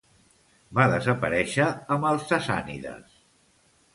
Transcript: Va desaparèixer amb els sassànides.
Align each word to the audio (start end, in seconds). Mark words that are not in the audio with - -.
Va 0.77 0.85
desaparèixer 0.93 1.67
amb 1.97 2.09
els 2.13 2.25
sassànides. 2.31 3.15